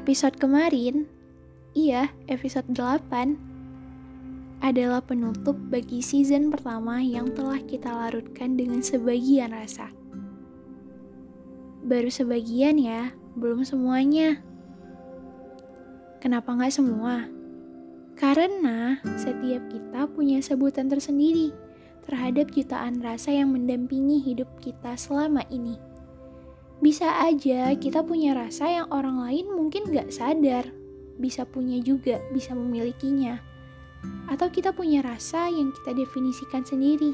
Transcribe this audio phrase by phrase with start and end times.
[0.00, 1.04] Episode kemarin,
[1.76, 3.36] iya, episode 8
[4.64, 9.92] adalah penutup bagi season pertama yang telah kita larutkan dengan sebagian rasa.
[11.84, 14.40] Baru sebagian ya, belum semuanya.
[16.24, 17.28] Kenapa nggak semua?
[18.16, 21.52] Karena setiap kita punya sebutan tersendiri
[22.08, 25.89] terhadap jutaan rasa yang mendampingi hidup kita selama ini.
[26.80, 30.72] Bisa aja kita punya rasa yang orang lain mungkin gak sadar,
[31.20, 33.36] bisa punya juga, bisa memilikinya.
[34.32, 37.12] Atau kita punya rasa yang kita definisikan sendiri.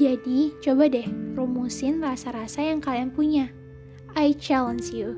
[0.00, 1.04] Jadi, coba deh
[1.36, 3.52] rumusin rasa-rasa yang kalian punya.
[4.16, 5.12] I challenge you.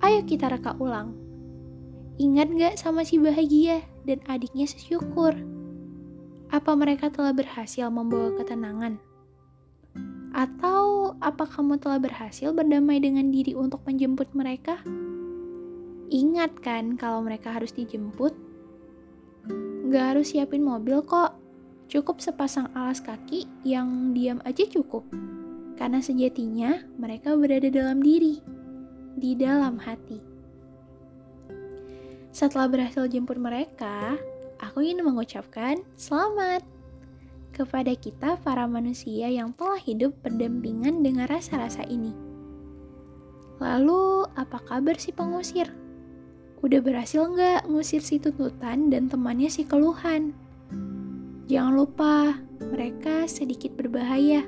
[0.00, 1.12] Ayo kita reka ulang.
[2.16, 5.36] Ingat gak sama si bahagia dan adiknya si syukur?
[6.48, 8.96] Apa mereka telah berhasil membawa ketenangan?
[11.24, 14.84] Apa kamu telah berhasil berdamai dengan diri untuk menjemput mereka?
[16.12, 18.36] Ingat kan kalau mereka harus dijemput?
[19.88, 21.32] Gak harus siapin mobil kok.
[21.88, 25.08] Cukup sepasang alas kaki yang diam aja cukup.
[25.80, 28.44] Karena sejatinya mereka berada dalam diri,
[29.16, 30.20] di dalam hati.
[32.36, 34.20] Setelah berhasil jemput mereka,
[34.60, 36.73] aku ingin mengucapkan selamat
[37.54, 42.10] kepada kita para manusia yang telah hidup berdampingan dengan rasa-rasa ini.
[43.62, 45.70] Lalu, apa kabar si pengusir?
[46.58, 50.34] Udah berhasil nggak ngusir si tuntutan dan temannya si keluhan?
[51.46, 54.42] Jangan lupa, mereka sedikit berbahaya.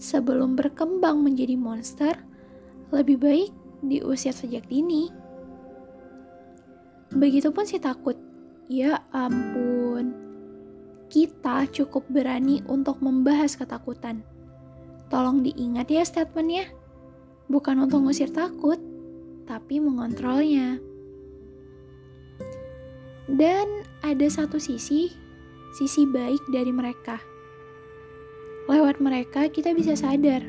[0.00, 2.16] Sebelum berkembang menjadi monster,
[2.88, 3.50] lebih baik
[3.84, 5.12] diusir sejak dini.
[7.12, 8.16] Begitupun si takut.
[8.70, 10.14] Ya ampun,
[11.12, 14.24] kita cukup berani untuk membahas ketakutan.
[15.12, 16.72] Tolong diingat ya statementnya.
[17.52, 18.80] Bukan untuk ngusir takut,
[19.44, 20.80] tapi mengontrolnya.
[23.28, 25.12] Dan ada satu sisi,
[25.76, 27.20] sisi baik dari mereka.
[28.72, 30.48] Lewat mereka kita bisa sadar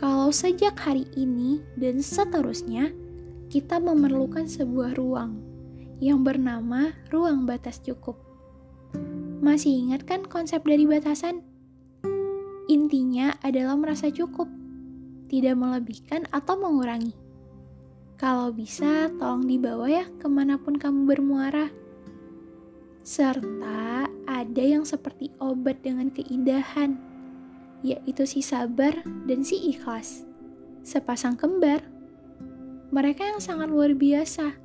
[0.00, 2.88] kalau sejak hari ini dan seterusnya
[3.52, 5.44] kita memerlukan sebuah ruang
[6.00, 8.23] yang bernama ruang batas cukup.
[9.44, 11.44] Masih ingat kan konsep dari batasan?
[12.64, 14.48] Intinya adalah merasa cukup,
[15.28, 17.12] tidak melebihkan atau mengurangi.
[18.16, 21.68] Kalau bisa, tolong dibawa ya ke mana pun kamu bermuara.
[23.04, 26.96] Serta ada yang seperti obat dengan keindahan,
[27.84, 28.96] yaitu si sabar
[29.28, 30.24] dan si ikhlas.
[30.80, 31.84] Sepasang kembar,
[32.88, 34.56] mereka yang sangat luar biasa,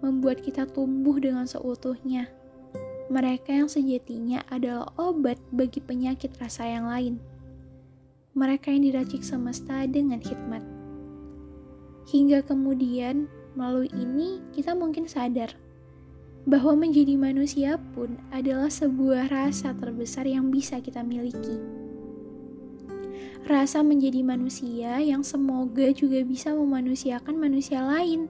[0.00, 2.32] membuat kita tumbuh dengan seutuhnya
[3.12, 7.20] mereka yang sejatinya adalah obat bagi penyakit rasa yang lain.
[8.32, 10.64] Mereka yang diracik semesta dengan hikmat.
[12.08, 15.52] Hingga kemudian, melalui ini kita mungkin sadar
[16.44, 21.56] bahwa menjadi manusia pun adalah sebuah rasa terbesar yang bisa kita miliki.
[23.44, 28.28] Rasa menjadi manusia yang semoga juga bisa memanusiakan manusia lain.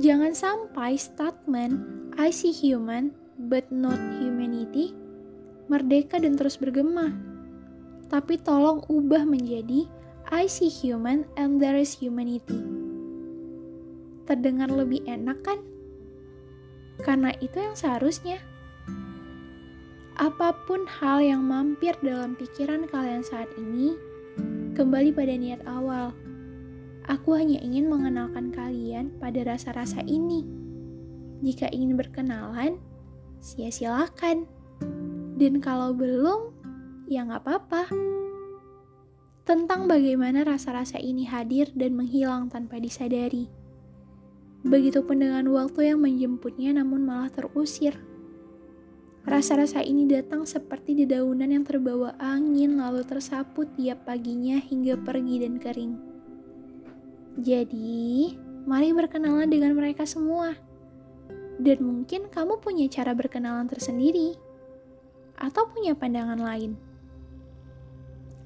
[0.00, 1.76] Jangan sampai statement
[2.16, 4.92] "I see human" but not humanity,
[5.70, 7.14] merdeka dan terus bergema.
[8.10, 9.86] Tapi tolong ubah menjadi
[10.28, 12.58] I see human and there is humanity.
[14.28, 15.62] Terdengar lebih enak kan?
[17.00, 18.42] Karena itu yang seharusnya.
[20.18, 23.94] Apa pun hal yang mampir dalam pikiran kalian saat ini,
[24.74, 26.10] kembali pada niat awal.
[27.06, 30.44] Aku hanya ingin mengenalkan kalian pada rasa-rasa ini.
[31.40, 32.82] Jika ingin berkenalan,
[33.40, 34.46] sia-silakan.
[35.38, 36.50] Dan kalau belum,
[37.06, 37.82] ya nggak apa-apa.
[39.48, 43.48] Tentang bagaimana rasa-rasa ini hadir dan menghilang tanpa disadari.
[44.66, 47.96] Begitupun dengan waktu yang menjemputnya namun malah terusir.
[49.24, 55.56] Rasa-rasa ini datang seperti dedaunan yang terbawa angin lalu tersapu tiap paginya hingga pergi dan
[55.56, 55.94] kering.
[57.38, 58.34] Jadi,
[58.66, 60.67] mari berkenalan dengan mereka semua
[61.58, 64.38] dan mungkin kamu punya cara berkenalan tersendiri
[65.38, 66.78] atau punya pandangan lain.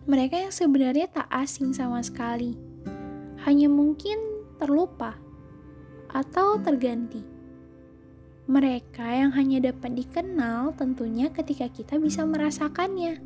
[0.08, 2.58] Mereka yang sebenarnya tak asing sama sekali,
[3.46, 4.18] hanya mungkin
[4.58, 5.14] terlupa
[6.10, 7.22] atau terganti.
[8.50, 13.22] Mereka yang hanya dapat dikenal tentunya ketika kita bisa merasakannya.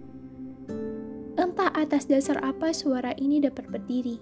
[1.41, 4.21] Entah atas dasar apa suara ini dapat berdiri,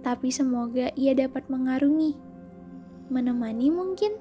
[0.00, 2.16] tapi semoga ia dapat mengarungi,
[3.12, 4.16] menemani mungkin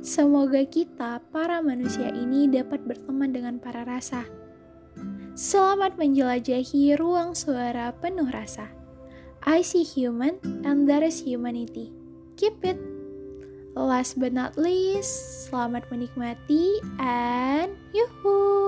[0.00, 4.24] Semoga kita, para manusia ini, dapat berteman dengan para rasa.
[5.36, 8.72] Selamat menjelajahi ruang suara penuh rasa.
[9.44, 11.92] I see human and there is humanity.
[12.40, 12.80] Keep it.
[13.76, 18.59] Last but not least, selamat menikmati and yuhuu!